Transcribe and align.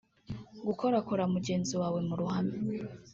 gukorakora 0.67 1.23
mugenzi 1.33 1.73
wawe 1.81 1.99
mu 2.07 2.13
ruhame 2.19 2.55